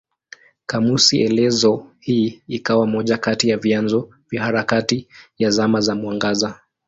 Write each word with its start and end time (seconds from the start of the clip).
Kamusi 0.65 1.21
elezo 1.21 1.85
hii 1.99 2.41
ikawa 2.47 2.87
moja 2.87 3.17
kati 3.17 3.49
ya 3.49 3.57
vyanzo 3.57 4.09
vya 4.29 4.43
harakati 4.43 5.07
ya 5.39 5.49
Zama 5.49 5.81
za 5.81 5.95
Mwangaza. 5.95 6.59